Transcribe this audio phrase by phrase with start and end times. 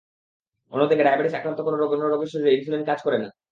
[0.73, 3.27] অন্যদিকে ডায়াবেটিসে আক্রান্ত কোনো কোনো রোগীর শরীরে ইনসুলিন কাজ করে না।